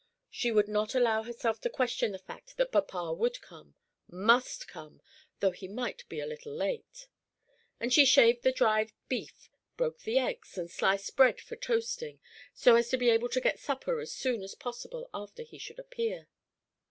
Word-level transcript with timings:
She 0.31 0.51
would 0.51 0.67
not 0.67 0.95
allow 0.95 1.21
herself 1.21 1.61
to 1.61 1.69
question 1.69 2.11
the 2.11 2.17
fact 2.17 2.57
that 2.57 2.71
papa 2.71 3.13
would 3.13 3.39
come 3.39 3.75
must 4.09 4.67
come, 4.67 4.99
though 5.41 5.51
he 5.51 5.67
might 5.67 6.09
be 6.09 6.19
a 6.19 6.25
little 6.25 6.55
late; 6.55 7.07
and 7.79 7.93
she 7.93 8.03
shaved 8.03 8.41
the 8.41 8.51
dried 8.51 8.93
beef, 9.09 9.47
broke 9.77 9.99
the 10.01 10.17
eggs, 10.17 10.57
and 10.57 10.71
sliced 10.71 11.15
bread 11.15 11.39
for 11.39 11.55
toasting, 11.55 12.19
so 12.51 12.75
as 12.75 12.89
to 12.89 12.97
be 12.97 13.11
able 13.11 13.29
to 13.29 13.39
get 13.39 13.59
supper 13.59 13.99
as 13.99 14.11
soon 14.11 14.41
as 14.41 14.55
possible 14.55 15.07
after 15.13 15.43
he 15.43 15.59
should 15.59 15.77
appear. 15.77 16.27